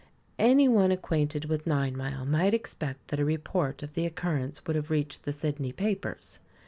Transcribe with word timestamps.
Anyone 0.39 0.85
unacquainted 0.85 1.45
with 1.45 1.67
Ninemile 1.67 2.25
might 2.25 2.55
expect 2.55 3.09
that 3.09 3.19
a 3.19 3.23
report 3.23 3.83
of 3.83 3.93
the 3.93 4.07
occurrence 4.07 4.65
would 4.65 4.75
have 4.75 4.89
reached 4.89 5.25
the 5.25 5.31
Sydney 5.31 5.71
papers. 5.73 6.39